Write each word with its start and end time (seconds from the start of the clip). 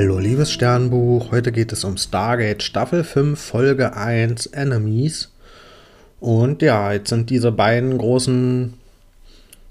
Hallo 0.00 0.18
liebes 0.18 0.50
Sternbuch, 0.50 1.30
heute 1.30 1.52
geht 1.52 1.72
es 1.72 1.84
um 1.84 1.98
Stargate 1.98 2.62
Staffel 2.62 3.04
5 3.04 3.38
Folge 3.38 3.94
1 3.94 4.46
Enemies. 4.46 5.30
Und 6.20 6.62
ja, 6.62 6.94
jetzt 6.94 7.10
sind 7.10 7.28
diese 7.28 7.52
beiden 7.52 7.98
großen 7.98 8.72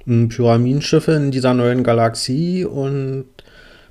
hm, 0.06 0.30
Pyramidenschiffe 0.30 1.14
in 1.14 1.32
dieser 1.32 1.56
neuen 1.56 1.84
Galaxie 1.84 2.64
und 2.64 3.26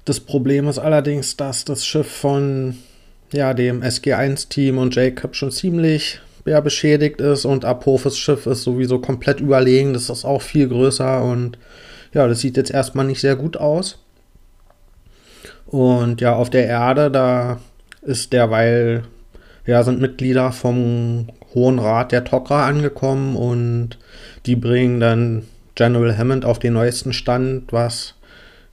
das 0.04 0.20
Problem 0.20 0.68
ist 0.68 0.78
allerdings, 0.78 1.36
dass 1.36 1.64
das 1.64 1.84
Schiff 1.84 2.06
von 2.06 2.76
ja, 3.32 3.52
dem 3.52 3.82
SG1-Team 3.82 4.78
und 4.78 4.94
Jacob 4.94 5.34
schon 5.34 5.50
ziemlich 5.50 6.20
ja, 6.44 6.60
beschädigt 6.60 7.20
ist 7.20 7.46
und 7.46 7.64
Apophis 7.64 8.16
Schiff 8.16 8.46
ist 8.46 8.62
sowieso 8.62 9.00
komplett 9.00 9.40
überlegen. 9.40 9.92
Das 9.92 10.08
ist 10.08 10.24
auch 10.24 10.42
viel 10.42 10.68
größer 10.68 11.20
und 11.20 11.58
ja, 12.14 12.28
das 12.28 12.38
sieht 12.38 12.56
jetzt 12.56 12.70
erstmal 12.70 13.06
nicht 13.06 13.20
sehr 13.20 13.34
gut 13.34 13.56
aus. 13.56 13.98
Und 15.68 16.22
ja, 16.22 16.34
auf 16.34 16.48
der 16.50 16.66
Erde, 16.66 17.10
da 17.10 17.60
ist 18.02 18.32
derweil, 18.32 19.02
ja, 19.66 19.82
sind 19.82 20.00
Mitglieder 20.00 20.50
vom 20.50 21.28
Hohen 21.54 21.78
Rat 21.78 22.12
der 22.12 22.24
Tok'ra 22.24 22.66
angekommen 22.66 23.36
und 23.36 23.98
die 24.46 24.56
bringen 24.56 24.98
dann 24.98 25.44
General 25.74 26.16
Hammond 26.16 26.44
auf 26.44 26.58
den 26.58 26.72
neuesten 26.72 27.12
Stand, 27.12 27.72
was 27.72 28.14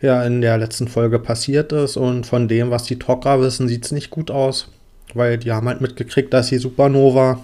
ja 0.01 0.23
in 0.23 0.41
der 0.41 0.57
letzten 0.57 0.87
Folge 0.87 1.19
passiert 1.19 1.73
ist. 1.73 1.97
Und 1.97 2.25
von 2.25 2.47
dem, 2.47 2.71
was 2.71 2.83
die 2.83 2.97
Tok'ra 2.97 3.41
wissen, 3.41 3.67
sieht 3.67 3.85
es 3.85 3.91
nicht 3.91 4.09
gut 4.09 4.31
aus, 4.31 4.69
weil 5.13 5.37
die 5.37 5.51
haben 5.51 5.67
halt 5.67 5.81
mitgekriegt, 5.81 6.33
dass 6.33 6.47
die 6.47 6.57
Supernova 6.57 7.39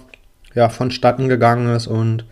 ja 0.54 0.70
vonstatten 0.70 1.28
gegangen 1.28 1.74
ist 1.74 1.86
und 1.86 2.24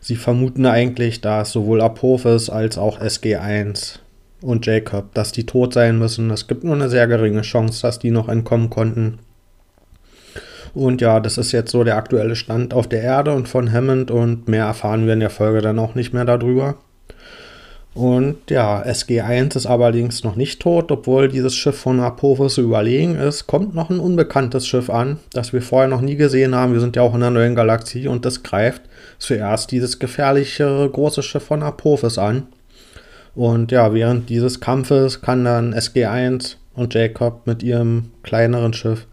sie 0.00 0.16
vermuten 0.16 0.64
eigentlich, 0.64 1.20
dass 1.20 1.52
sowohl 1.52 1.82
Apophis 1.82 2.48
als 2.48 2.78
auch 2.78 3.00
SG1 3.00 3.98
und 4.42 4.66
Jacob, 4.66 5.14
dass 5.14 5.32
die 5.32 5.46
tot 5.46 5.74
sein 5.74 5.98
müssen. 5.98 6.30
Es 6.30 6.46
gibt 6.46 6.64
nur 6.64 6.74
eine 6.74 6.88
sehr 6.88 7.06
geringe 7.06 7.42
Chance, 7.42 7.82
dass 7.82 7.98
die 7.98 8.10
noch 8.10 8.28
entkommen 8.28 8.70
konnten. 8.70 9.18
Und 10.74 11.00
ja, 11.00 11.20
das 11.20 11.38
ist 11.38 11.52
jetzt 11.52 11.70
so 11.70 11.84
der 11.84 11.96
aktuelle 11.96 12.36
Stand 12.36 12.74
auf 12.74 12.86
der 12.86 13.02
Erde 13.02 13.32
und 13.32 13.48
von 13.48 13.72
Hammond 13.72 14.10
und 14.10 14.46
mehr 14.46 14.66
erfahren 14.66 15.06
wir 15.06 15.14
in 15.14 15.20
der 15.20 15.30
Folge 15.30 15.62
dann 15.62 15.78
auch 15.78 15.94
nicht 15.94 16.12
mehr 16.12 16.26
darüber. 16.26 16.76
Und 17.94 18.50
ja, 18.50 18.82
SG1 18.82 19.56
ist 19.56 19.64
allerdings 19.64 20.22
noch 20.22 20.36
nicht 20.36 20.60
tot, 20.60 20.92
obwohl 20.92 21.28
dieses 21.28 21.56
Schiff 21.56 21.78
von 21.78 21.98
Apophis 21.98 22.58
überlegen 22.58 23.16
ist. 23.16 23.46
Kommt 23.46 23.74
noch 23.74 23.88
ein 23.88 24.00
unbekanntes 24.00 24.66
Schiff 24.66 24.90
an, 24.90 25.18
das 25.32 25.54
wir 25.54 25.62
vorher 25.62 25.88
noch 25.88 26.02
nie 26.02 26.16
gesehen 26.16 26.54
haben. 26.54 26.74
Wir 26.74 26.80
sind 26.80 26.94
ja 26.94 27.00
auch 27.00 27.14
in 27.14 27.22
einer 27.22 27.30
neuen 27.30 27.54
Galaxie 27.54 28.06
und 28.06 28.26
das 28.26 28.42
greift 28.42 28.82
zuerst 29.18 29.70
dieses 29.70 29.98
gefährliche 29.98 30.90
große 30.92 31.22
Schiff 31.22 31.44
von 31.44 31.62
Apophis 31.62 32.18
an. 32.18 32.48
Und 33.36 33.70
ja, 33.70 33.92
während 33.92 34.30
dieses 34.30 34.60
Kampfes 34.60 35.20
kann 35.20 35.44
dann 35.44 35.74
SG1 35.74 36.56
und 36.74 36.94
Jacob 36.94 37.46
mit 37.46 37.62
ihrem 37.62 38.10
kleineren 38.22 38.72
Schiff, 38.72 39.06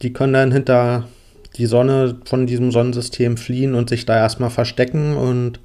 die 0.00 0.12
können 0.12 0.32
dann 0.32 0.52
hinter 0.52 1.04
die 1.56 1.66
Sonne 1.66 2.16
von 2.24 2.46
diesem 2.46 2.72
Sonnensystem 2.72 3.36
fliehen 3.36 3.74
und 3.74 3.90
sich 3.90 4.06
da 4.06 4.16
erstmal 4.16 4.48
verstecken. 4.48 5.16
Und 5.18 5.60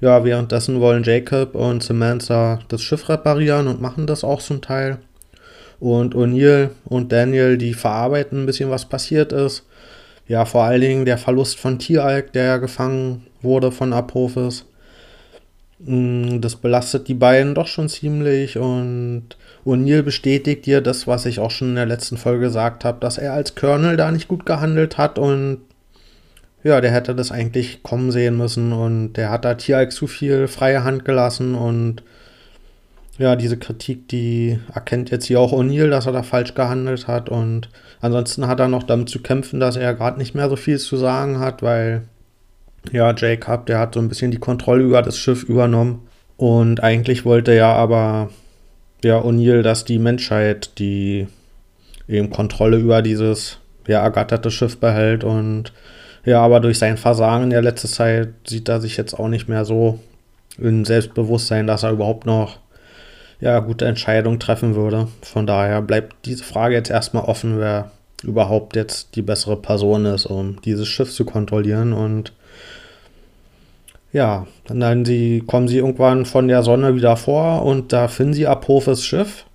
ja, 0.00 0.24
währenddessen 0.24 0.78
wollen 0.80 1.04
Jacob 1.04 1.54
und 1.54 1.82
Samantha 1.82 2.60
das 2.68 2.82
Schiff 2.82 3.08
reparieren 3.08 3.66
und 3.66 3.80
machen 3.80 4.06
das 4.06 4.24
auch 4.24 4.42
zum 4.42 4.60
Teil. 4.60 4.98
Und 5.80 6.14
O'Neill 6.14 6.68
und 6.84 7.12
Daniel, 7.12 7.56
die 7.56 7.72
verarbeiten 7.72 8.42
ein 8.42 8.46
bisschen, 8.46 8.68
was 8.68 8.84
passiert 8.84 9.32
ist. 9.32 9.64
Ja, 10.28 10.44
vor 10.44 10.64
allen 10.64 10.82
Dingen 10.82 11.04
der 11.06 11.18
Verlust 11.18 11.58
von 11.58 11.78
Tieralk, 11.78 12.32
der 12.34 12.58
gefangen 12.58 13.26
wurde 13.40 13.72
von 13.72 13.94
Apophis. 13.94 14.66
Mm, 15.84 16.40
das 16.40 16.56
belastet 16.56 17.08
die 17.08 17.14
beiden 17.14 17.54
doch 17.54 17.66
schon 17.66 17.88
ziemlich 17.88 18.56
und 18.56 19.24
O'Neill 19.64 20.02
bestätigt 20.02 20.64
dir 20.66 20.80
das, 20.80 21.06
was 21.08 21.26
ich 21.26 21.40
auch 21.40 21.50
schon 21.50 21.70
in 21.70 21.74
der 21.74 21.86
letzten 21.86 22.16
Folge 22.16 22.46
gesagt 22.46 22.84
habe, 22.84 23.00
dass 23.00 23.18
er 23.18 23.32
als 23.32 23.54
Colonel 23.56 23.96
da 23.96 24.12
nicht 24.12 24.28
gut 24.28 24.46
gehandelt 24.46 24.96
hat 24.98 25.18
und 25.18 25.58
ja, 26.62 26.80
der 26.80 26.92
hätte 26.92 27.14
das 27.16 27.32
eigentlich 27.32 27.82
kommen 27.82 28.12
sehen 28.12 28.36
müssen 28.36 28.72
und 28.72 29.14
der 29.14 29.30
hat 29.30 29.44
da 29.44 29.54
Tieralk 29.54 29.90
zu 29.92 30.06
viel 30.06 30.46
freie 30.46 30.84
Hand 30.84 31.04
gelassen 31.04 31.56
und 31.56 32.04
ja, 33.18 33.34
diese 33.36 33.58
Kritik, 33.58 34.08
die 34.08 34.58
erkennt 34.72 35.10
jetzt 35.10 35.26
hier 35.26 35.40
auch 35.40 35.52
O'Neill, 35.52 35.90
dass 35.90 36.06
er 36.06 36.12
da 36.12 36.22
falsch 36.22 36.54
gehandelt 36.54 37.08
hat 37.08 37.28
und 37.28 37.68
ansonsten 38.00 38.46
hat 38.46 38.60
er 38.60 38.68
noch 38.68 38.84
damit 38.84 39.08
zu 39.08 39.20
kämpfen, 39.20 39.58
dass 39.58 39.76
er 39.76 39.94
gerade 39.94 40.18
nicht 40.18 40.34
mehr 40.34 40.48
so 40.48 40.56
viel 40.56 40.78
zu 40.78 40.96
sagen 40.96 41.40
hat, 41.40 41.62
weil 41.62 42.02
ja, 42.90 43.14
Jacob, 43.14 43.66
der 43.66 43.78
hat 43.78 43.94
so 43.94 44.00
ein 44.00 44.08
bisschen 44.08 44.30
die 44.30 44.38
Kontrolle 44.38 44.82
über 44.82 45.02
das 45.02 45.16
Schiff 45.16 45.44
übernommen. 45.44 46.08
Und 46.36 46.82
eigentlich 46.82 47.24
wollte 47.24 47.54
ja 47.54 47.72
aber 47.72 48.30
ja 49.04 49.20
O'Neill, 49.20 49.62
dass 49.62 49.84
die 49.84 49.98
Menschheit 49.98 50.78
die 50.78 51.28
eben 52.08 52.30
Kontrolle 52.30 52.78
über 52.78 53.02
dieses 53.02 53.58
ja 53.86 54.00
ergatterte 54.02 54.50
Schiff 54.50 54.78
behält 54.78 55.24
und 55.24 55.72
ja, 56.24 56.40
aber 56.40 56.60
durch 56.60 56.78
sein 56.78 56.96
Versagen 56.96 57.44
in 57.44 57.50
der 57.50 57.62
letzten 57.62 57.88
Zeit 57.88 58.28
sieht 58.46 58.68
er 58.68 58.80
sich 58.80 58.96
jetzt 58.96 59.14
auch 59.14 59.28
nicht 59.28 59.48
mehr 59.48 59.64
so 59.64 59.98
in 60.56 60.84
Selbstbewusstsein, 60.84 61.66
dass 61.66 61.82
er 61.82 61.90
überhaupt 61.90 62.26
noch 62.26 62.58
ja, 63.40 63.58
gute 63.58 63.86
Entscheidungen 63.86 64.38
treffen 64.38 64.76
würde. 64.76 65.08
Von 65.22 65.48
daher 65.48 65.82
bleibt 65.82 66.14
diese 66.26 66.44
Frage 66.44 66.76
jetzt 66.76 66.90
erstmal 66.90 67.24
offen, 67.24 67.58
wer 67.58 67.90
überhaupt 68.22 68.76
jetzt 68.76 69.16
die 69.16 69.22
bessere 69.22 69.56
Person 69.56 70.04
ist, 70.04 70.26
um 70.26 70.60
dieses 70.62 70.86
Schiff 70.86 71.12
zu 71.12 71.24
kontrollieren. 71.24 71.92
Und 71.92 72.32
ja, 74.12 74.46
dann 74.66 75.04
sie, 75.04 75.42
kommen 75.46 75.68
sie 75.68 75.78
irgendwann 75.78 76.26
von 76.26 76.48
der 76.48 76.62
Sonne 76.62 76.94
wieder 76.94 77.16
vor 77.16 77.64
und 77.64 77.92
da 77.92 78.08
finden 78.08 78.34
sie 78.34 78.46
Apophis 78.46 79.04
Schiff 79.04 79.46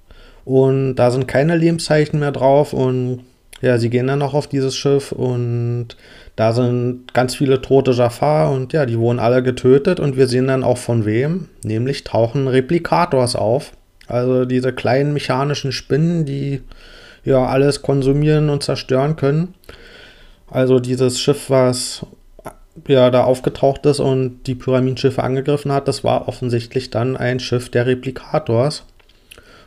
und 0.46 0.96
da 0.96 1.12
sind 1.12 1.28
keine 1.28 1.56
Lebenszeichen 1.56 2.20
mehr 2.20 2.32
drauf 2.32 2.74
und 2.74 3.22
ja, 3.62 3.78
sie 3.78 3.90
gehen 3.90 4.08
dann 4.08 4.20
noch 4.20 4.34
auf 4.34 4.48
dieses 4.48 4.76
Schiff 4.76 5.12
und 5.12 5.90
da 6.36 6.54
sind 6.54 7.14
ganz 7.14 7.36
viele 7.36 7.62
tote 7.62 7.92
Jafar 7.92 8.52
und 8.52 8.74
ja, 8.74 8.86
die 8.86 9.00
wurden 9.00 9.20
alle 9.20 9.42
getötet 9.42 10.00
und 10.00 10.16
wir 10.16 10.28
sehen 10.28 10.48
dann 10.48 10.64
auch 10.64 10.78
von 10.78 11.06
wem, 11.06 11.50
nämlich 11.64 12.04
tauchen 12.04 12.48
Replikators 12.48 13.36
auf. 13.36 13.72
Also 14.08 14.46
diese 14.46 14.74
kleinen 14.74 15.14
mechanischen 15.14 15.72
Spinnen, 15.72 16.26
die 16.26 16.62
ja 17.26 17.46
alles 17.46 17.82
konsumieren 17.82 18.50
und 18.50 18.64
zerstören 18.64 19.16
können. 19.16 19.54
Also 20.50 20.80
dieses 20.80 21.20
Schiff, 21.20 21.50
was 21.50 22.06
ja 22.88 23.10
da 23.10 23.24
aufgetaucht 23.24 23.86
ist 23.86 24.00
und 24.00 24.44
die 24.48 24.56
Pyramidenschiffe 24.56 25.24
angegriffen 25.24 25.72
hat, 25.72 25.88
das 25.88 26.04
war 26.04 26.28
offensichtlich 26.28 26.90
dann 26.90 27.18
ein 27.18 27.40
Schiff 27.40 27.70
der 27.70 27.86
Replikators. 27.86 28.84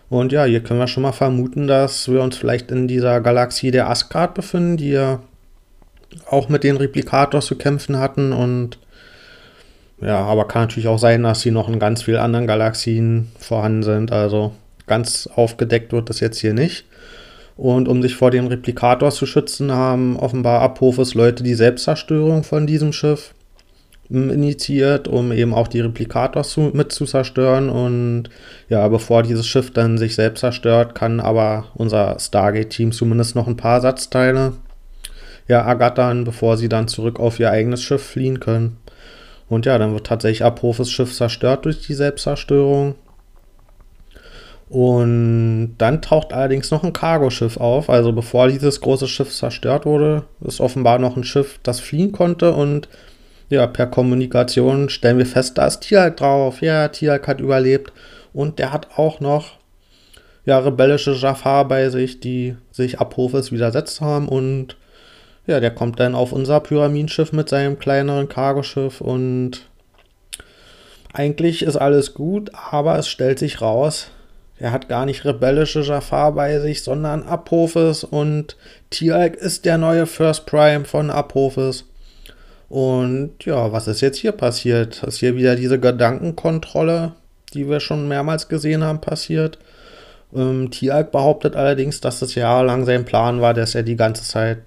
Und 0.09 0.32
ja, 0.32 0.44
hier 0.44 0.60
können 0.60 0.81
wir 0.81 0.88
schon 0.88 1.04
mal 1.04 1.12
vermuten, 1.12 1.69
dass 1.69 2.10
wir 2.10 2.21
uns 2.22 2.37
vielleicht 2.37 2.71
in 2.71 2.88
dieser 2.88 3.21
Galaxie 3.21 3.71
der 3.71 3.88
Asgard 3.88 4.34
befinden, 4.34 4.76
die 4.76 4.91
ja 4.91 5.21
auch 6.28 6.48
mit 6.48 6.65
den 6.65 6.76
Replikators 6.76 7.47
zu 7.47 7.56
kämpfen 7.56 7.98
hatten. 7.98 8.32
Und 8.32 8.78
ja, 10.00 10.19
aber 10.19 10.48
kann 10.48 10.62
natürlich 10.62 10.88
auch 10.88 10.98
sein, 10.98 11.22
dass 11.22 11.42
sie 11.42 11.53
noch 11.53 11.69
in 11.69 11.78
ganz 11.78 12.03
vielen 12.03 12.19
anderen 12.19 12.48
Galaxien 12.48 13.31
vorhanden 13.38 13.84
sind. 13.84 14.10
Also 14.10 14.53
ganz 14.88 15.28
aufgedeckt 15.32 15.92
wird 15.92 16.10
das 16.10 16.19
jetzt 16.19 16.38
hier 16.38 16.54
nicht. 16.54 16.87
Und 17.60 17.88
um 17.88 18.00
sich 18.00 18.16
vor 18.16 18.31
dem 18.31 18.47
Replikator 18.47 19.10
zu 19.10 19.26
schützen, 19.26 19.71
haben 19.71 20.16
offenbar 20.16 20.62
Apophis 20.62 21.12
Leute 21.12 21.43
die 21.43 21.53
Selbstzerstörung 21.53 22.43
von 22.43 22.66
diesem 22.66 22.94
Schiff 22.94 23.34
hm, 24.09 24.31
initiiert, 24.31 25.09
um 25.09 25.31
eben 25.31 25.53
auch 25.53 25.69
die 25.69 25.81
Replikators 25.81 26.53
zu, 26.53 26.71
mit 26.72 26.91
zu 26.91 27.04
zerstören. 27.04 27.69
Und 27.69 28.31
ja, 28.71 28.88
bevor 28.88 29.22
dieses 29.22 29.47
Schiff 29.47 29.71
dann 29.75 29.98
sich 29.98 30.15
selbst 30.15 30.41
zerstört, 30.41 30.94
kann 30.94 31.21
aber 31.21 31.66
unser 31.75 32.19
Stargate-Team 32.19 32.93
zumindest 32.93 33.37
noch 33.37 33.47
ein 33.47 33.59
paar 33.59 33.75
Ersatzteile 33.75 34.54
ja, 35.47 35.60
ergattern, 35.60 36.24
bevor 36.24 36.56
sie 36.56 36.71
dann 36.71 36.89
zurück 36.89 37.21
auf 37.21 37.39
ihr 37.39 37.51
eigenes 37.51 37.83
Schiff 37.83 38.03
fliehen 38.03 38.41
können. 38.41 38.78
Und 39.51 39.66
ja, 39.66 39.77
dann 39.77 39.92
wird 39.92 40.06
tatsächlich 40.06 40.45
Apophis 40.45 40.91
Schiff 40.91 41.13
zerstört 41.13 41.66
durch 41.66 41.86
die 41.86 41.92
Selbstzerstörung. 41.92 42.95
Und 44.70 45.74
dann 45.78 46.00
taucht 46.00 46.32
allerdings 46.32 46.70
noch 46.70 46.84
ein 46.84 46.92
Cargoschiff 46.92 47.56
auf. 47.56 47.90
Also 47.90 48.12
bevor 48.12 48.46
dieses 48.46 48.80
große 48.80 49.08
Schiff 49.08 49.34
zerstört 49.34 49.84
wurde, 49.84 50.22
ist 50.42 50.60
offenbar 50.60 51.00
noch 51.00 51.16
ein 51.16 51.24
Schiff, 51.24 51.58
das 51.64 51.80
fliehen 51.80 52.12
konnte. 52.12 52.54
Und 52.54 52.88
ja, 53.48 53.66
per 53.66 53.88
Kommunikation 53.88 54.88
stellen 54.88 55.18
wir 55.18 55.26
fest, 55.26 55.58
da 55.58 55.66
ist 55.66 55.80
Tialk 55.80 56.16
drauf. 56.18 56.62
Ja, 56.62 56.86
Tialk 56.86 57.26
hat 57.26 57.40
überlebt. 57.40 57.92
Und 58.32 58.60
der 58.60 58.72
hat 58.72 58.96
auch 58.96 59.18
noch 59.18 59.58
ja, 60.44 60.60
rebellische 60.60 61.14
Jafar 61.14 61.66
bei 61.66 61.90
sich, 61.90 62.20
die 62.20 62.56
sich 62.70 63.00
Apophis 63.00 63.50
widersetzt 63.50 64.00
haben. 64.00 64.28
Und 64.28 64.76
ja, 65.48 65.58
der 65.58 65.72
kommt 65.72 65.98
dann 65.98 66.14
auf 66.14 66.30
unser 66.30 66.60
Pyramidenschiff 66.60 67.32
mit 67.32 67.48
seinem 67.48 67.76
kleineren 67.80 68.28
Cargoschiff. 68.28 69.00
Und 69.00 69.62
eigentlich 71.12 71.62
ist 71.62 71.76
alles 71.76 72.14
gut, 72.14 72.52
aber 72.54 72.96
es 73.00 73.08
stellt 73.08 73.40
sich 73.40 73.60
raus, 73.60 74.12
er 74.60 74.72
hat 74.72 74.89
gar 74.89 75.07
nicht 75.07 75.24
rebellische 75.24 75.80
Jafar 75.80 76.33
bei 76.33 76.60
sich, 76.60 76.83
sondern 76.83 77.22
Apophis 77.22 78.04
und 78.04 78.57
Tialk 78.91 79.34
ist 79.36 79.65
der 79.65 79.78
neue 79.78 80.07
First 80.07 80.45
Prime 80.45 80.84
von 80.84 81.10
Apophis. 81.10 81.86
Und 82.68 83.42
ja, 83.45 83.72
was 83.72 83.89
ist 83.89 84.03
jetzt 84.03 84.18
hier 84.18 84.33
passiert? 84.33 85.03
Ist 85.03 85.18
hier 85.18 85.34
wieder 85.34 85.57
diese 85.57 85.80
Gedankenkontrolle, 85.80 87.12
die 87.54 87.68
wir 87.68 87.80
schon 87.80 88.07
mehrmals 88.07 88.48
gesehen 88.48 88.84
haben, 88.84 89.01
passiert? 89.01 89.59
Ähm, 90.36 90.71
Tialk 90.71 91.10
behauptet 91.10 91.56
allerdings, 91.56 92.03
dass 92.03 92.21
es 92.21 92.34
jahrelang 92.34 92.84
sein 92.84 93.06
Plan 93.06 93.41
war, 93.41 93.54
dass 93.54 93.74
er 93.74 93.83
die 93.83 93.97
ganze 93.97 94.24
Zeit 94.24 94.59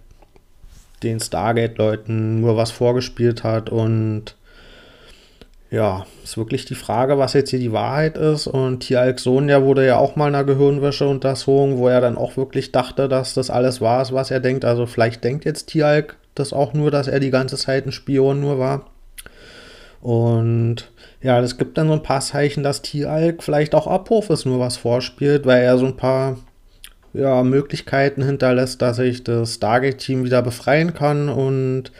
den 1.04 1.20
Stargate-Leuten 1.20 2.42
nur 2.42 2.58
was 2.58 2.72
vorgespielt 2.72 3.44
hat 3.44 3.70
und 3.70 4.36
ja, 5.74 6.06
ist 6.24 6.38
wirklich 6.38 6.66
die 6.66 6.76
Frage, 6.76 7.18
was 7.18 7.34
jetzt 7.34 7.50
hier 7.50 7.58
die 7.58 7.72
Wahrheit 7.72 8.16
ist. 8.16 8.46
Und 8.46 8.82
Tialks 8.82 9.24
Sohn, 9.24 9.48
der 9.48 9.64
wurde 9.64 9.84
ja 9.84 9.98
auch 9.98 10.16
mal 10.16 10.28
einer 10.28 10.44
Gehirnwäsche 10.44 11.08
unterzogen, 11.08 11.80
wo 11.80 11.88
er 11.88 12.00
dann 12.00 12.16
auch 12.16 12.38
wirklich 12.38 12.72
dachte, 12.72 13.10
dass 13.10 13.34
das 13.34 13.50
alles 13.50 13.82
war, 13.82 14.08
was 14.12 14.30
er 14.30 14.40
denkt. 14.40 14.66
Also 14.66 14.86
vielleicht 14.86 15.24
denkt 15.24 15.46
jetzt 15.46 15.66
Tialk 15.66 16.16
das 16.36 16.54
auch 16.54 16.74
nur, 16.74 16.92
dass 16.92 17.08
er 17.08 17.20
die 17.20 17.32
ganze 17.32 17.58
Zeit 17.58 17.88
ein 17.88 17.92
Spion 17.92 18.40
nur 18.40 18.60
war. 18.60 18.86
Und 20.00 20.92
ja, 21.24 21.40
es 21.40 21.58
gibt 21.58 21.76
dann 21.80 21.88
so 21.88 21.94
ein 21.94 22.04
paar 22.04 22.22
Zeichen, 22.22 22.62
dass 22.62 22.84
Tialk 22.84 23.42
vielleicht 23.42 23.74
auch 23.74 23.88
Apophis 23.88 24.46
nur 24.46 24.60
was 24.60 24.78
vorspielt, 24.78 25.48
weil 25.48 25.64
er 25.64 25.80
so 25.80 25.88
ein 25.88 25.98
paar 25.98 26.38
ja, 27.14 27.42
Möglichkeiten 27.42 28.24
hinterlässt, 28.24 28.80
dass 28.84 28.98
sich 28.98 29.24
das 29.24 29.56
Stargate-Team 29.56 30.24
wieder 30.24 30.44
befreien 30.44 30.94
kann 30.94 31.30
und 31.30 31.92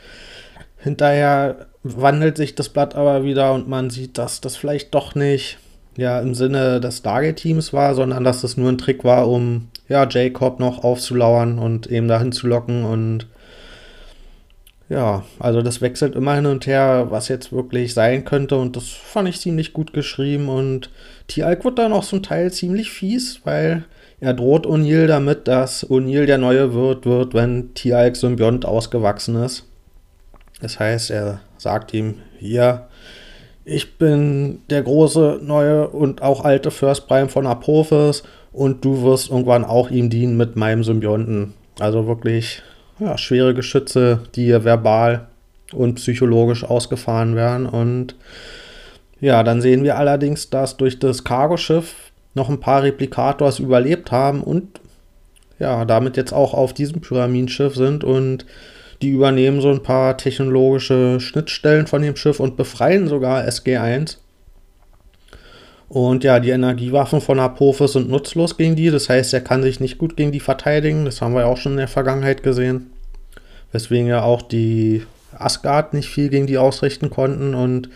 hinterher 0.78 1.73
wandelt 1.84 2.38
sich 2.38 2.56
das 2.56 2.70
Blatt 2.70 2.96
aber 2.96 3.24
wieder 3.24 3.54
und 3.54 3.68
man 3.68 3.90
sieht, 3.90 4.18
dass 4.18 4.42
das 4.42 4.56
vielleicht 4.56 4.94
doch 4.96 5.16
nicht 5.16 5.58
ja 5.96 6.20
im 6.20 6.34
Sinne 6.34 6.80
des 6.80 7.00
Stargate-Teams 7.00 7.74
war, 7.74 7.94
sondern 7.94 8.24
dass 8.24 8.42
das 8.42 8.58
nur 8.58 8.70
ein 8.70 8.78
Trick 8.78 9.04
war, 9.04 9.30
um 9.30 9.68
ja 9.90 10.08
Jacob 10.10 10.60
noch 10.60 10.84
aufzulauern 10.84 11.60
und 11.60 11.88
eben 11.88 12.08
dahin 12.08 12.32
zu 12.32 12.48
locken 12.48 12.86
und 12.86 13.28
ja, 14.90 15.24
also 15.40 15.62
das 15.62 15.82
wechselt 15.82 16.16
immer 16.16 16.36
hin 16.36 16.46
und 16.46 16.68
her, 16.68 17.08
was 17.10 17.28
jetzt 17.28 17.52
wirklich 17.52 17.94
sein 17.94 18.26
könnte 18.26 18.58
und 18.58 18.76
das 18.76 18.90
fand 18.90 19.28
ich 19.28 19.40
ziemlich 19.40 19.74
gut 19.74 19.94
geschrieben 19.94 20.50
und 20.50 20.90
T-Alk 21.28 21.66
wird 21.66 21.80
dann 21.80 21.94
auch 21.94 22.06
zum 22.06 22.24
Teil 22.24 22.52
ziemlich 22.52 22.92
fies, 22.92 23.42
weil 23.44 23.86
er 24.20 24.34
droht 24.34 24.66
O'Neill 24.66 25.08
damit, 25.08 25.48
dass 25.48 25.90
O'Neill 25.90 26.26
der 26.26 26.38
neue 26.38 26.74
Wirt 26.74 27.06
wird, 27.06 27.34
wenn 27.34 27.74
T-Alk 27.74 28.16
Symbiont 28.16 28.66
ausgewachsen 28.66 29.36
ist. 29.36 29.66
Das 30.62 30.80
heißt, 30.80 31.12
er 31.12 31.42
sagt 31.64 31.94
ihm, 31.94 32.16
hier, 32.38 32.88
ich 33.66 33.98
bin 33.98 34.60
der 34.70 34.84
große, 34.84 35.40
neue 35.42 35.88
und 35.88 36.22
auch 36.22 36.44
alte 36.44 36.70
First 36.70 37.08
Prime 37.08 37.30
von 37.30 37.48
Apophis 37.48 38.24
und 38.52 38.86
du 38.86 39.04
wirst 39.04 39.32
irgendwann 39.32 39.66
auch 39.66 39.90
ihm 39.90 40.10
dienen 40.10 40.38
mit 40.38 40.56
meinem 40.56 40.84
Symbionten. 40.84 41.54
Also 41.80 42.06
wirklich 42.06 42.62
ja, 43.00 43.18
schwere 43.18 43.54
Geschütze, 43.54 44.20
die 44.36 44.50
verbal 44.64 45.28
und 45.72 45.96
psychologisch 45.96 46.64
ausgefahren 46.64 47.36
werden. 47.36 47.66
Und 47.66 48.16
ja, 49.20 49.44
dann 49.44 49.62
sehen 49.62 49.84
wir 49.84 49.98
allerdings, 49.98 50.50
dass 50.50 50.78
durch 50.78 51.00
das 51.00 51.24
Cargoschiff 51.24 51.96
noch 52.36 52.50
ein 52.50 52.60
paar 52.60 52.84
Replikators 52.84 53.60
überlebt 53.60 54.12
haben 54.12 54.44
und 54.44 54.82
ja, 55.60 55.86
damit 55.86 56.18
jetzt 56.18 56.34
auch 56.34 56.54
auf 56.54 56.74
diesem 56.74 57.00
Pyramidenschiff 57.02 57.76
sind 57.76 58.04
und 58.04 58.46
die 59.04 59.10
übernehmen 59.10 59.60
so 59.62 59.70
ein 59.70 59.84
paar 59.84 60.18
technologische 60.18 61.20
Schnittstellen 61.20 61.88
von 61.88 62.02
dem 62.02 62.16
Schiff 62.16 62.40
und 62.40 62.56
befreien 62.56 63.08
sogar 63.08 63.44
SG1. 63.44 64.18
Und 65.90 66.24
ja, 66.24 66.40
die 66.40 66.50
Energiewaffen 66.50 67.22
von 67.22 67.40
Apophis 67.40 67.94
sind 67.94 68.10
nutzlos 68.10 68.58
gegen 68.58 68.76
die. 68.76 68.90
Das 68.90 69.10
heißt, 69.10 69.34
er 69.34 69.42
kann 69.42 69.62
sich 69.62 69.80
nicht 69.80 69.98
gut 69.98 70.18
gegen 70.18 70.32
die 70.32 70.40
verteidigen. 70.40 71.06
Das 71.06 71.22
haben 71.22 71.36
wir 71.36 71.46
auch 71.46 71.58
schon 71.58 71.74
in 71.74 71.80
der 71.80 71.88
Vergangenheit 71.88 72.42
gesehen. 72.42 72.92
Weswegen 73.72 74.08
ja 74.08 74.24
auch 74.24 74.42
die 74.42 75.04
Asgard 75.38 75.94
nicht 75.94 76.10
viel 76.10 76.30
gegen 76.30 76.48
die 76.48 76.58
ausrichten 76.58 77.10
konnten. 77.10 77.54
Und 77.54 77.90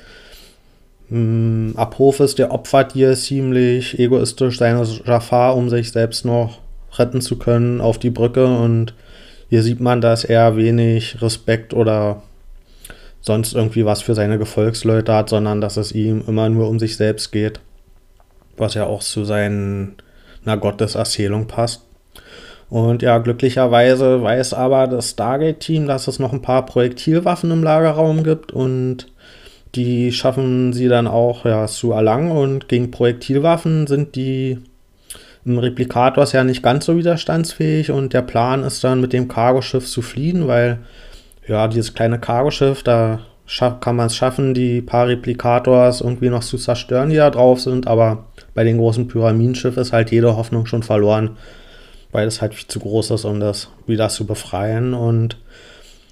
mh, 1.09 1.71
hm, 1.71 1.74
Apophis, 1.77 2.36
der 2.36 2.51
opfert 2.51 2.94
hier 2.94 3.15
ziemlich 3.15 3.98
egoistisch 3.98 4.57
seine 4.57 4.86
Jafar, 5.06 5.56
um 5.56 5.69
sich 5.69 5.92
selbst 5.92 6.25
noch 6.25 6.59
retten 7.00 7.21
zu 7.21 7.38
können 7.39 7.81
auf 7.81 7.98
die 7.98 8.12
Brücke. 8.12 8.45
Und 8.45 8.94
hier 9.50 9.64
sieht 9.64 9.80
man, 9.80 10.02
dass 10.02 10.24
er 10.24 10.58
wenig 10.58 11.22
Respekt 11.22 11.74
oder 11.74 12.22
sonst 13.22 13.54
irgendwie 13.54 13.86
was 13.86 14.02
für 14.02 14.16
seine 14.16 14.38
Gefolgsleute 14.38 15.14
hat, 15.14 15.30
sondern 15.30 15.62
dass 15.62 15.78
es 15.78 15.92
ihm 15.92 16.24
immer 16.28 16.50
nur 16.50 16.70
um 16.70 16.80
sich 16.80 16.98
selbst 16.98 17.32
geht. 17.32 17.60
Was 18.58 18.74
ja 18.74 18.86
auch 18.86 19.02
zu 19.02 19.24
seiner 19.24 19.88
Gotteserzählung 20.60 21.48
passt. 21.48 21.84
Und 22.70 23.02
ja, 23.02 23.18
glücklicherweise 23.20 24.22
weiß 24.22 24.54
aber 24.54 24.88
das 24.88 25.12
Stargate-Team, 25.12 25.88
dass 25.88 26.08
es 26.08 26.20
noch 26.20 26.34
ein 26.34 26.42
paar 26.42 26.66
Projektilwaffen 26.66 27.52
im 27.52 27.64
Lagerraum 27.64 28.24
gibt 28.24 28.52
und 28.52 29.08
die 29.76 30.12
schaffen 30.12 30.74
sie 30.74 30.88
dann 30.88 31.08
auch 31.08 31.46
ja, 31.46 31.68
zu 31.68 31.92
erlangen. 31.92 32.32
Und 32.32 32.68
gegen 32.68 32.92
Projektilwaffen 32.92 33.88
sind 33.88 34.16
die 34.16 34.60
im 35.48 35.60
Replikator 35.60 36.24
ist 36.24 36.34
ja 36.34 36.44
nicht 36.44 36.62
ganz 36.62 36.86
so 36.86 36.98
widerstandsfähig 36.98 37.92
und 37.92 38.14
der 38.14 38.22
Plan 38.22 38.64
ist 38.64 38.84
dann 38.84 39.00
mit 39.00 39.14
dem 39.14 39.30
Cargoschiff 39.30 39.88
zu 39.88 40.02
fliehen, 40.02 40.48
weil 40.48 40.80
ja, 41.48 41.68
dieses 41.70 41.94
kleine 41.94 42.20
Cargoschiff, 42.20 42.84
da 42.84 43.22
kann 43.80 43.96
man 43.96 44.08
es 44.08 44.16
schaffen, 44.16 44.54
die 44.54 44.82
paar 44.82 45.08
Replikators 45.08 46.02
irgendwie 46.02 46.30
noch 46.30 46.44
zu 46.44 46.58
zerstören, 46.58 47.10
die 47.10 47.16
da 47.16 47.30
drauf 47.30 47.62
sind, 47.62 47.88
aber 47.88 48.26
bei 48.54 48.66
den 48.66 48.78
großen 48.78 49.08
Pyramidenschiff 49.08 49.78
ist 49.78 49.94
halt 49.94 50.12
jede 50.12 50.36
Hoffnung 50.36 50.66
schon 50.66 50.84
verloren, 50.84 51.38
weil 52.12 52.28
es 52.28 52.42
halt 52.42 52.54
viel 52.54 52.68
zu 52.68 52.82
groß 52.82 53.12
ist, 53.12 53.24
um 53.24 53.40
das 53.40 53.70
wieder 53.86 54.10
zu 54.10 54.26
befreien 54.28 54.94
und 54.94 55.38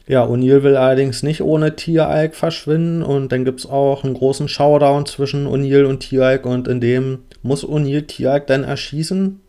ja, 0.07 0.23
O'Neill 0.23 0.61
will 0.61 0.77
allerdings 0.77 1.23
nicht 1.23 1.41
ohne 1.41 1.75
Tieralk 1.75 2.35
verschwinden 2.35 3.01
und 3.01 3.31
dann 3.31 3.43
gibt 3.43 3.61
es 3.61 3.65
auch 3.65 4.03
einen 4.03 4.13
großen 4.13 4.47
Showdown 4.47 5.07
zwischen 5.07 5.47
O'Neill 5.47 5.85
und 5.85 6.01
Tieralk 6.01 6.45
und 6.45 6.67
in 6.67 6.79
dem 6.79 7.19
muss 7.45 7.65
O'Neill 7.65 8.07
Tieralk 8.07 8.47
dann 8.47 8.63
erschießen, 8.63 9.39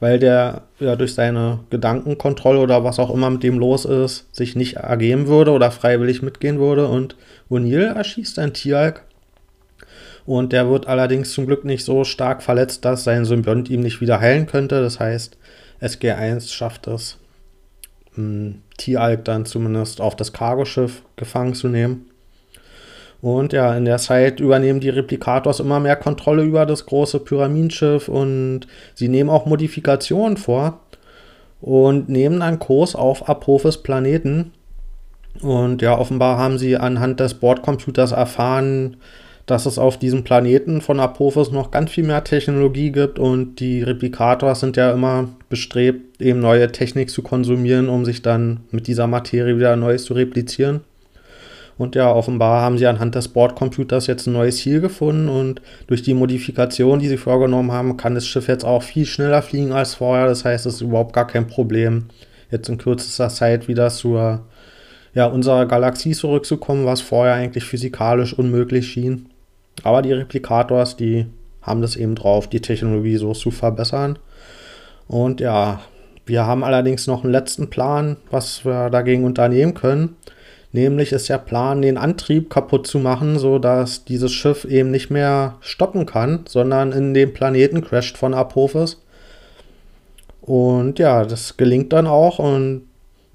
weil 0.00 0.18
der 0.18 0.62
ja 0.78 0.96
durch 0.96 1.14
seine 1.14 1.60
Gedankenkontrolle 1.70 2.60
oder 2.60 2.82
was 2.82 2.98
auch 2.98 3.12
immer 3.12 3.30
mit 3.30 3.42
dem 3.42 3.58
los 3.58 3.84
ist, 3.84 4.34
sich 4.34 4.56
nicht 4.56 4.76
ergeben 4.76 5.26
würde 5.26 5.50
oder 5.52 5.70
freiwillig 5.70 6.22
mitgehen 6.22 6.58
würde 6.58 6.88
und 6.88 7.16
O'Neill 7.50 7.94
erschießt 7.94 8.38
dann 8.38 8.54
Tieralk 8.54 9.04
und 10.26 10.52
der 10.52 10.68
wird 10.68 10.86
allerdings 10.86 11.32
zum 11.32 11.46
Glück 11.46 11.64
nicht 11.64 11.84
so 11.84 12.04
stark 12.04 12.42
verletzt, 12.42 12.84
dass 12.84 13.04
sein 13.04 13.24
Symbiont 13.24 13.68
ihm 13.68 13.80
nicht 13.80 14.00
wieder 14.00 14.20
heilen 14.20 14.46
könnte. 14.46 14.80
Das 14.80 15.00
heißt, 15.00 15.36
SG1 15.80 16.52
schafft 16.52 16.86
es, 16.86 17.18
Tialk 18.76 19.24
dann 19.24 19.46
zumindest 19.46 20.00
auf 20.00 20.16
das 20.16 20.32
Cargoschiff 20.32 21.02
gefangen 21.16 21.54
zu 21.54 21.68
nehmen. 21.68 22.09
Und 23.22 23.52
ja, 23.52 23.76
in 23.76 23.84
der 23.84 23.98
Zeit 23.98 24.40
übernehmen 24.40 24.80
die 24.80 24.88
Replikators 24.88 25.60
immer 25.60 25.78
mehr 25.78 25.96
Kontrolle 25.96 26.42
über 26.42 26.64
das 26.64 26.86
große 26.86 27.20
Pyramidenschiff 27.20 28.08
und 28.08 28.60
sie 28.94 29.08
nehmen 29.08 29.28
auch 29.28 29.44
Modifikationen 29.44 30.38
vor 30.38 30.80
und 31.60 32.08
nehmen 32.08 32.40
dann 32.40 32.58
Kurs 32.58 32.94
auf 32.94 33.28
Apophis 33.28 33.78
Planeten. 33.78 34.52
Und 35.42 35.82
ja, 35.82 35.98
offenbar 35.98 36.38
haben 36.38 36.58
sie 36.58 36.76
anhand 36.76 37.20
des 37.20 37.34
Bordcomputers 37.34 38.12
erfahren, 38.12 38.96
dass 39.46 39.66
es 39.66 39.78
auf 39.78 39.98
diesem 39.98 40.24
Planeten 40.24 40.80
von 40.80 41.00
Apophis 41.00 41.50
noch 41.50 41.70
ganz 41.70 41.90
viel 41.90 42.04
mehr 42.04 42.24
Technologie 42.24 42.92
gibt 42.92 43.18
und 43.18 43.56
die 43.56 43.82
Replikators 43.82 44.60
sind 44.60 44.76
ja 44.76 44.92
immer 44.92 45.28
bestrebt, 45.48 46.22
eben 46.22 46.40
neue 46.40 46.70
Technik 46.70 47.10
zu 47.10 47.22
konsumieren, 47.22 47.88
um 47.88 48.04
sich 48.04 48.22
dann 48.22 48.60
mit 48.70 48.86
dieser 48.86 49.08
Materie 49.08 49.56
wieder 49.56 49.76
Neues 49.76 50.04
zu 50.04 50.14
replizieren. 50.14 50.82
Und 51.80 51.94
ja, 51.94 52.12
offenbar 52.12 52.60
haben 52.60 52.76
sie 52.76 52.86
anhand 52.86 53.14
des 53.14 53.28
Bordcomputers 53.28 54.06
jetzt 54.06 54.26
ein 54.26 54.34
neues 54.34 54.58
Ziel 54.58 54.82
gefunden 54.82 55.30
und 55.30 55.62
durch 55.86 56.02
die 56.02 56.12
Modifikation, 56.12 56.98
die 56.98 57.08
sie 57.08 57.16
vorgenommen 57.16 57.72
haben, 57.72 57.96
kann 57.96 58.14
das 58.14 58.26
Schiff 58.26 58.48
jetzt 58.48 58.66
auch 58.66 58.82
viel 58.82 59.06
schneller 59.06 59.40
fliegen 59.40 59.72
als 59.72 59.94
vorher. 59.94 60.26
Das 60.26 60.44
heißt, 60.44 60.66
es 60.66 60.74
ist 60.74 60.80
überhaupt 60.82 61.14
gar 61.14 61.26
kein 61.26 61.46
Problem, 61.46 62.08
jetzt 62.50 62.68
in 62.68 62.76
kürzester 62.76 63.30
Zeit 63.30 63.66
wieder 63.66 63.88
zur 63.88 64.44
ja, 65.14 65.24
unserer 65.24 65.64
Galaxie 65.64 66.12
zurückzukommen, 66.12 66.84
was 66.84 67.00
vorher 67.00 67.32
eigentlich 67.32 67.64
physikalisch 67.64 68.34
unmöglich 68.34 68.86
schien. 68.92 69.30
Aber 69.82 70.02
die 70.02 70.12
Replikators, 70.12 70.98
die 70.98 71.28
haben 71.62 71.80
das 71.80 71.96
eben 71.96 72.14
drauf, 72.14 72.46
die 72.46 72.60
Technologie 72.60 73.16
so 73.16 73.32
zu 73.32 73.50
verbessern. 73.50 74.18
Und 75.08 75.40
ja, 75.40 75.80
wir 76.26 76.44
haben 76.44 76.62
allerdings 76.62 77.06
noch 77.06 77.24
einen 77.24 77.32
letzten 77.32 77.70
Plan, 77.70 78.18
was 78.30 78.66
wir 78.66 78.90
dagegen 78.90 79.24
unternehmen 79.24 79.72
können. 79.72 80.16
Nämlich 80.72 81.12
ist 81.12 81.28
der 81.28 81.38
Plan, 81.38 81.82
den 81.82 81.98
Antrieb 81.98 82.48
kaputt 82.48 82.86
zu 82.86 82.98
machen, 82.98 83.38
sodass 83.38 84.04
dieses 84.04 84.32
Schiff 84.32 84.64
eben 84.64 84.90
nicht 84.90 85.10
mehr 85.10 85.56
stoppen 85.60 86.06
kann, 86.06 86.44
sondern 86.48 86.92
in 86.92 87.12
den 87.12 87.32
Planeten 87.32 87.82
crasht 87.82 88.16
von 88.16 88.34
Apophis. 88.34 89.02
Und 90.40 90.98
ja, 90.98 91.24
das 91.24 91.56
gelingt 91.56 91.92
dann 91.92 92.06
auch 92.06 92.38
und 92.38 92.82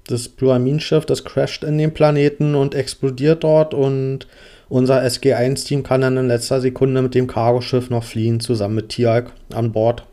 das 0.06 0.28
Pyramidenschiff, 0.28 1.04
das 1.04 1.24
crasht 1.24 1.64
in 1.64 1.78
den 1.78 1.92
Planeten 1.92 2.54
und 2.54 2.74
explodiert 2.74 3.44
dort 3.44 3.74
und 3.74 4.26
unser 4.68 5.02
SG1-Team 5.02 5.82
kann 5.82 6.00
dann 6.00 6.16
in 6.16 6.28
letzter 6.28 6.60
Sekunde 6.60 7.02
mit 7.02 7.14
dem 7.14 7.26
Cargoschiff 7.26 7.90
noch 7.90 8.04
fliehen, 8.04 8.40
zusammen 8.40 8.76
mit 8.76 8.88
Tialk 8.88 9.30
an 9.52 9.72
Bord. 9.72 10.04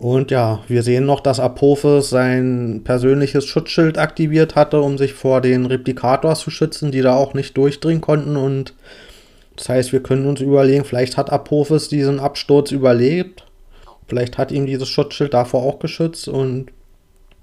Und 0.00 0.32
ja, 0.32 0.60
wir 0.66 0.82
sehen 0.82 1.06
noch, 1.06 1.20
dass 1.20 1.38
Apophis 1.38 2.10
sein 2.10 2.80
persönliches 2.82 3.46
Schutzschild 3.46 3.98
aktiviert 3.98 4.56
hatte, 4.56 4.80
um 4.80 4.98
sich 4.98 5.12
vor 5.12 5.40
den 5.40 5.66
Replikators 5.66 6.40
zu 6.40 6.50
schützen, 6.50 6.90
die 6.90 7.02
da 7.02 7.14
auch 7.14 7.34
nicht 7.34 7.56
durchdringen 7.56 8.00
konnten. 8.00 8.36
Und 8.36 8.74
das 9.56 9.68
heißt, 9.68 9.92
wir 9.92 10.02
können 10.02 10.26
uns 10.26 10.40
überlegen, 10.40 10.84
vielleicht 10.84 11.16
hat 11.16 11.30
Apophis 11.30 11.88
diesen 11.88 12.18
Absturz 12.18 12.72
überlebt, 12.72 13.44
Vielleicht 14.10 14.38
hat 14.38 14.50
ihm 14.50 14.66
dieses 14.66 14.88
Schutzschild 14.88 15.32
davor 15.34 15.62
auch 15.62 15.78
geschützt 15.78 16.26
und 16.26 16.72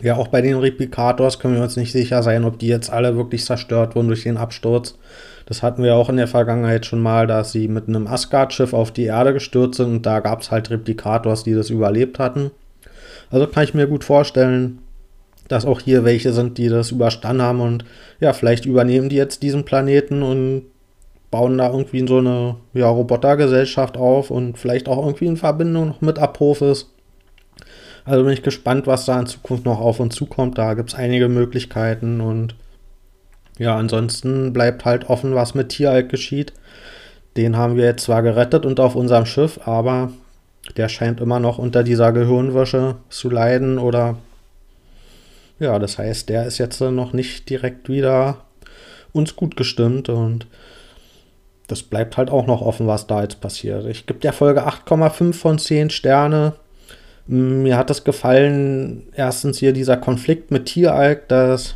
ja, 0.02 0.18
auch 0.18 0.28
bei 0.28 0.42
den 0.42 0.58
Replicators 0.58 1.40
können 1.40 1.56
wir 1.56 1.64
uns 1.64 1.78
nicht 1.78 1.94
sicher 1.94 2.22
sein, 2.24 2.44
ob 2.44 2.60
die 2.60 2.68
jetzt 2.68 2.90
alle 2.90 3.16
wirklich 3.16 3.46
zerstört 3.46 3.96
wurden 3.96 4.10
durch 4.10 4.24
den 4.24 4.36
Absturz. 4.36 4.96
Das 5.48 5.64
hatten 5.64 5.82
wir 5.82 5.96
auch 5.96 6.10
in 6.10 6.18
der 6.18 6.28
Vergangenheit 6.28 6.86
schon 6.86 7.02
mal, 7.02 7.26
dass 7.26 7.54
sie 7.54 7.70
mit 7.70 7.88
einem 7.88 8.06
Asgard-Schiff 8.06 8.74
auf 8.74 8.92
die 8.92 9.06
Erde 9.06 9.34
gestürzt 9.34 9.78
sind 9.78 9.88
und 9.88 10.06
da 10.06 10.20
gab 10.20 10.42
es 10.42 10.52
halt 10.52 10.70
Replicators, 10.70 11.46
die 11.46 11.54
das 11.54 11.70
überlebt 11.70 12.20
hatten. 12.20 12.52
Also 13.32 13.48
kann 13.48 13.64
ich 13.64 13.74
mir 13.74 13.88
gut 13.88 14.04
vorstellen, 14.04 14.80
dass 15.48 15.66
auch 15.66 15.80
hier 15.80 16.04
welche 16.04 16.34
sind, 16.34 16.58
die 16.58 16.68
das 16.68 16.92
überstanden 16.92 17.42
haben 17.42 17.62
und 17.62 17.86
ja, 18.20 18.34
vielleicht 18.34 18.66
übernehmen 18.66 19.08
die 19.08 19.16
jetzt 19.16 19.42
diesen 19.42 19.64
Planeten 19.64 20.22
und 20.22 20.64
bauen 21.32 21.58
da 21.58 21.72
irgendwie 21.72 22.06
so 22.06 22.18
eine 22.18 22.58
ja, 22.74 22.90
Robotergesellschaft 22.90 23.96
auf 23.96 24.32
und 24.32 24.58
vielleicht 24.58 24.90
auch 24.90 25.06
irgendwie 25.06 25.28
in 25.28 25.38
Verbindung 25.38 25.88
noch 25.88 26.02
mit 26.02 26.20
Apophis. 26.20 26.92
Also 28.04 28.26
bin 28.26 28.34
ich 28.34 28.44
gespannt, 28.44 28.86
was 28.86 29.06
da 29.06 29.18
in 29.18 29.28
Zukunft 29.28 29.64
noch 29.64 29.80
auf 29.80 30.02
uns 30.02 30.16
zukommt. 30.16 30.58
Da 30.58 30.74
gibt 30.74 30.90
es 30.90 30.96
einige 30.96 31.30
Möglichkeiten 31.30 32.20
und 32.20 32.56
ja, 33.58 33.76
ansonsten 33.76 34.54
bleibt 34.54 34.86
halt 34.86 35.10
offen, 35.10 35.36
was 35.36 35.56
mit 35.56 35.70
Tieralk 35.70 36.10
geschieht. 36.10 36.54
Den 37.36 37.58
haben 37.58 37.76
wir 37.76 37.86
jetzt 37.86 38.04
zwar 38.04 38.22
gerettet 38.22 38.66
und 38.66 38.80
auf 38.80 38.96
unserem 38.96 39.26
Schiff, 39.26 39.60
aber 39.66 40.12
der 40.76 40.90
scheint 40.90 41.22
immer 41.22 41.40
noch 41.40 41.58
unter 41.58 41.84
dieser 41.84 42.12
Gehirnwäsche 42.12 42.96
zu 43.10 43.30
leiden 43.30 43.78
oder 43.78 44.18
ja, 45.60 45.80
das 45.80 45.98
heißt, 45.98 46.30
der 46.30 46.46
ist 46.46 46.58
jetzt 46.58 46.80
noch 46.82 47.14
nicht 47.14 47.50
direkt 47.50 47.90
wieder 47.90 48.38
uns 49.14 49.36
gut 49.36 49.56
gestimmt 49.56 50.10
und 50.10 50.46
das 51.68 51.84
bleibt 51.84 52.18
halt 52.18 52.30
auch 52.30 52.48
noch 52.48 52.62
offen, 52.62 52.88
was 52.88 53.08
da 53.08 53.22
jetzt 53.22 53.42
passiert. 53.42 53.86
Ich 53.86 54.06
gebe 54.06 54.20
der 54.20 54.34
Folge 54.34 54.68
8,5 54.68 55.34
von 55.34 55.60
10 55.60 55.90
Sterne. 55.90 56.54
Mir 57.26 57.76
hat 57.76 57.90
es 57.90 58.04
gefallen, 58.04 59.04
erstens 59.14 59.58
hier 59.58 59.74
dieser 59.74 59.98
Konflikt 59.98 60.50
mit 60.50 60.68
Tieralk, 60.68 61.28
dass 61.28 61.76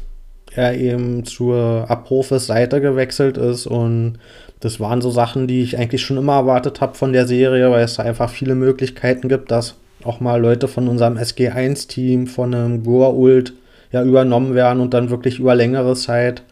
er 0.55 0.77
eben 0.77 1.25
zur 1.25 1.85
Apophis 1.89 2.47
Seite 2.47 2.81
gewechselt 2.81 3.37
ist 3.37 3.67
und 3.67 4.17
das 4.59 4.79
waren 4.79 5.01
so 5.01 5.09
Sachen, 5.09 5.47
die 5.47 5.63
ich 5.63 5.77
eigentlich 5.77 6.01
schon 6.01 6.17
immer 6.17 6.33
erwartet 6.33 6.81
habe 6.81 6.95
von 6.95 7.13
der 7.13 7.25
Serie, 7.25 7.71
weil 7.71 7.83
es 7.83 7.95
da 7.95 8.03
einfach 8.03 8.29
viele 8.29 8.55
Möglichkeiten 8.55 9.27
gibt, 9.27 9.49
dass 9.49 9.75
auch 10.03 10.19
mal 10.19 10.39
Leute 10.39 10.67
von 10.67 10.87
unserem 10.87 11.17
SG1-Team, 11.17 12.27
von 12.27 12.53
einem 12.53 12.83
Goa'uld 12.83 13.53
ja 13.91 14.03
übernommen 14.03 14.55
werden 14.55 14.81
und 14.81 14.93
dann 14.93 15.09
wirklich 15.09 15.39
über 15.39 15.55
längere 15.55 15.95
Zeit 15.95 16.43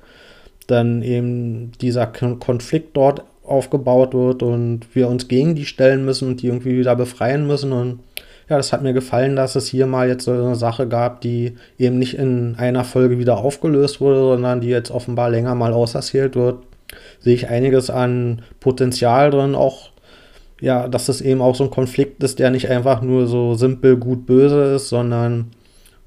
dann 0.68 1.02
eben 1.02 1.72
dieser 1.82 2.08
Konflikt 2.08 2.96
dort 2.96 3.24
aufgebaut 3.44 4.14
wird 4.14 4.44
und 4.44 4.82
wir 4.94 5.08
uns 5.08 5.28
gegen 5.28 5.56
die 5.56 5.66
stellen 5.66 6.06
müssen 6.06 6.28
und 6.28 6.42
die 6.42 6.48
irgendwie 6.48 6.78
wieder 6.78 6.96
befreien 6.96 7.48
müssen. 7.48 7.72
Und 7.72 8.00
ja, 8.50 8.58
das 8.58 8.74
hat 8.74 8.82
mir 8.82 8.94
gefallen, 8.94 9.36
dass 9.36 9.56
es 9.56 9.68
hier 9.68 9.86
mal 9.86 10.08
jetzt 10.08 10.26
so 10.26 10.32
eine 10.32 10.56
Sache 10.56 10.88
gab, 10.88 11.22
die 11.22 11.56
eben 11.78 12.00
nicht 12.00 12.16
in 12.16 12.56
einer 12.58 12.84
Folge 12.84 13.20
wieder 13.20 13.38
aufgelöst 13.38 14.02
wurde, 14.02 14.20
sondern 14.22 14.60
die 14.62 14.70
jetzt 14.70 14.90
offenbar 14.90 15.30
länger 15.30 15.54
mal 15.54 15.72
auserzählt 15.72 16.36
wird. 16.36 16.64
Sehe 17.20 17.36
ich 17.36 17.48
einiges 17.48 17.92
an 17.92 18.42
Potenzial 18.60 19.30
drin, 19.30 19.54
auch 19.54 19.92
ja, 20.62 20.88
dass 20.88 21.10
es 21.10 21.22
eben 21.22 21.42
auch 21.42 21.56
so 21.56 21.66
ein 21.66 21.70
Konflikt 21.70 22.24
ist, 22.24 22.40
der 22.40 22.50
nicht 22.50 22.70
einfach 22.70 23.02
nur 23.02 23.28
so 23.28 23.54
simpel 23.54 23.98
gut 23.98 24.26
böse 24.26 24.76
ist, 24.76 24.90
sondern 24.90 25.52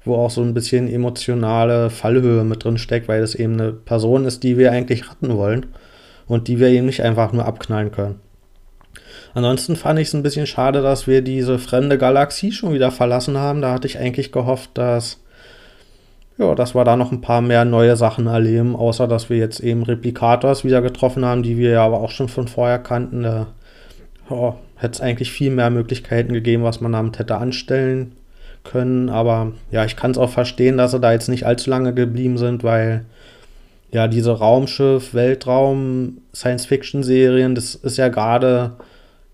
wo 0.03 0.15
auch 0.15 0.29
so 0.29 0.41
ein 0.41 0.53
bisschen 0.53 0.91
emotionale 0.91 1.89
Fallhöhe 1.89 2.43
mit 2.43 2.63
drin 2.63 2.77
steckt, 2.77 3.07
weil 3.07 3.23
es 3.23 3.35
eben 3.35 3.53
eine 3.53 3.71
Person 3.71 4.25
ist, 4.25 4.43
die 4.43 4.57
wir 4.57 4.71
eigentlich 4.71 5.09
retten 5.09 5.35
wollen 5.37 5.67
und 6.27 6.49
die 6.49 6.59
wir 6.59 6.67
eben 6.67 6.87
nicht 6.87 7.01
einfach 7.01 7.31
nur 7.31 7.45
abknallen 7.45 7.91
können. 7.91 8.19
Ansonsten 9.33 9.75
fand 9.75 9.99
ich 9.99 10.09
es 10.09 10.13
ein 10.13 10.23
bisschen 10.23 10.45
schade, 10.45 10.81
dass 10.81 11.07
wir 11.07 11.21
diese 11.21 11.57
fremde 11.57 11.97
Galaxie 11.97 12.51
schon 12.51 12.73
wieder 12.73 12.91
verlassen 12.91 13.37
haben. 13.37 13.61
Da 13.61 13.73
hatte 13.73 13.87
ich 13.87 13.97
eigentlich 13.97 14.31
gehofft, 14.31 14.71
dass, 14.75 15.19
ja, 16.37 16.53
dass 16.53 16.75
wir 16.75 16.83
da 16.83 16.95
noch 16.95 17.11
ein 17.11 17.21
paar 17.21 17.41
mehr 17.41 17.65
neue 17.65 17.95
Sachen 17.95 18.27
erleben, 18.27 18.75
außer 18.75 19.07
dass 19.07 19.29
wir 19.29 19.37
jetzt 19.37 19.59
eben 19.59 19.83
Replikators 19.83 20.63
wieder 20.63 20.81
getroffen 20.81 21.25
haben, 21.25 21.41
die 21.41 21.57
wir 21.57 21.71
ja 21.71 21.85
aber 21.85 22.01
auch 22.01 22.11
schon 22.11 22.29
von 22.29 22.47
vorher 22.47 22.79
kannten. 22.79 23.23
Da 23.23 23.47
ja, 24.29 24.55
hätte 24.75 24.93
es 24.93 25.01
eigentlich 25.01 25.31
viel 25.31 25.49
mehr 25.49 25.71
Möglichkeiten 25.71 26.33
gegeben, 26.33 26.63
was 26.63 26.79
man 26.79 26.91
damit 26.91 27.17
hätte 27.17 27.37
anstellen 27.37 28.13
können. 28.63 29.09
Aber 29.09 29.53
ja, 29.71 29.83
ich 29.83 29.95
kann 29.95 30.11
es 30.11 30.17
auch 30.19 30.29
verstehen, 30.29 30.77
dass 30.77 30.91
sie 30.91 30.99
da 30.99 31.11
jetzt 31.11 31.27
nicht 31.27 31.45
allzu 31.45 31.71
lange 31.71 31.93
geblieben 31.93 32.37
sind, 32.37 32.63
weil 32.63 33.05
ja, 33.91 34.07
diese 34.07 34.31
Raumschiff, 34.31 35.13
Weltraum, 35.13 36.19
Science-Fiction-Serien, 36.35 37.55
das 37.55 37.75
ist 37.75 37.97
ja 37.97 38.09
gerade 38.09 38.73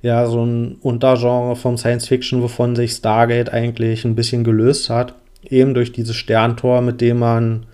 ja 0.01 0.25
so 0.27 0.45
ein 0.45 0.77
Untergenre 0.81 1.55
vom 1.55 1.77
Science-Fiction, 1.77 2.41
wovon 2.41 2.75
sich 2.75 2.91
Stargate 2.91 3.51
eigentlich 3.51 4.05
ein 4.05 4.15
bisschen 4.15 4.43
gelöst 4.43 4.89
hat. 4.89 5.15
Eben 5.43 5.73
durch 5.73 5.91
dieses 5.91 6.15
Sterntor, 6.15 6.81
mit 6.81 7.01
dem 7.01 7.19
man 7.19 7.65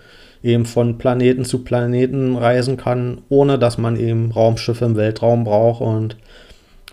eben 0.44 0.66
von 0.66 0.98
Planeten 0.98 1.44
zu 1.44 1.64
Planeten 1.64 2.36
reisen 2.36 2.78
kann, 2.78 3.22
ohne 3.30 3.58
dass 3.58 3.78
man 3.78 4.00
eben 4.00 4.32
Raumschiffe 4.32 4.86
im 4.86 4.96
Weltraum 4.96 5.44
braucht. 5.44 5.82
Und 5.82 6.18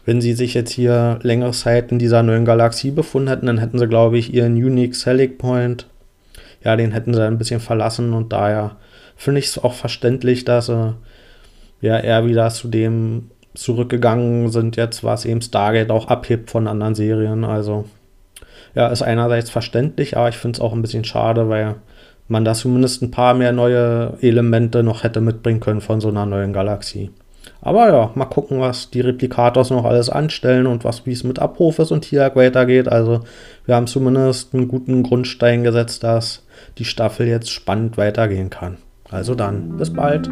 wenn 0.06 0.20
sie 0.20 0.32
sich 0.32 0.54
jetzt 0.54 0.72
hier 0.72 1.18
längere 1.22 1.52
Zeit 1.52 1.92
in 1.92 1.98
dieser 1.98 2.22
neuen 2.22 2.46
Galaxie 2.46 2.90
befunden 2.90 3.28
hätten, 3.28 3.46
dann 3.46 3.58
hätten 3.58 3.78
sie, 3.78 3.88
glaube 3.88 4.18
ich, 4.18 4.32
ihren 4.32 4.54
Unique 4.54 4.94
Selling 4.94 5.36
Point, 5.36 5.86
ja, 6.64 6.76
den 6.76 6.92
hätten 6.92 7.12
sie 7.12 7.24
ein 7.24 7.38
bisschen 7.38 7.60
verlassen 7.60 8.12
und 8.12 8.32
daher 8.32 8.76
finde 9.16 9.40
ich 9.40 9.46
es 9.46 9.58
auch 9.58 9.74
verständlich, 9.74 10.44
dass 10.44 10.66
sie 10.66 10.94
ja 11.80 11.98
eher 11.98 12.26
wieder 12.26 12.48
zu 12.50 12.68
dem 12.68 13.30
zurückgegangen 13.54 14.50
sind, 14.50 14.76
jetzt 14.76 15.04
was 15.04 15.24
eben 15.24 15.42
Stargate 15.42 15.90
auch 15.90 16.08
abhebt 16.08 16.50
von 16.50 16.66
anderen 16.66 16.94
Serien. 16.94 17.44
Also 17.44 17.84
ja, 18.74 18.88
ist 18.88 19.02
einerseits 19.02 19.50
verständlich, 19.50 20.16
aber 20.16 20.28
ich 20.28 20.38
finde 20.38 20.56
es 20.56 20.60
auch 20.60 20.72
ein 20.72 20.82
bisschen 20.82 21.04
schade, 21.04 21.48
weil 21.48 21.76
man 22.28 22.44
da 22.44 22.54
zumindest 22.54 23.02
ein 23.02 23.10
paar 23.10 23.34
mehr 23.34 23.52
neue 23.52 24.14
Elemente 24.20 24.82
noch 24.82 25.02
hätte 25.02 25.20
mitbringen 25.20 25.60
können 25.60 25.80
von 25.80 26.00
so 26.00 26.08
einer 26.08 26.26
neuen 26.26 26.52
Galaxie. 26.52 27.10
Aber 27.60 27.88
ja, 27.88 28.10
mal 28.14 28.26
gucken, 28.26 28.60
was 28.60 28.90
die 28.90 29.00
Replikators 29.00 29.70
noch 29.70 29.84
alles 29.84 30.10
anstellen 30.10 30.66
und 30.66 30.84
was, 30.84 31.06
wie 31.06 31.12
es 31.12 31.24
mit 31.24 31.38
Apophis 31.38 31.90
und 31.90 32.02
Tiag 32.02 32.34
weitergeht. 32.34 32.88
Also, 32.88 33.20
wir 33.66 33.76
haben 33.76 33.86
zumindest 33.86 34.54
einen 34.54 34.68
guten 34.68 35.02
Grundstein 35.02 35.62
gesetzt, 35.62 36.02
dass 36.02 36.44
die 36.78 36.84
Staffel 36.84 37.26
jetzt 37.28 37.50
spannend 37.50 37.96
weitergehen 37.96 38.50
kann. 38.50 38.78
Also 39.10 39.34
dann, 39.34 39.76
bis 39.76 39.92
bald. 39.92 40.30